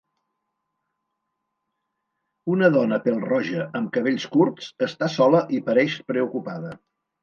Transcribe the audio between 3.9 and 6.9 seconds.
cabells curts està sola i pareix preocupada.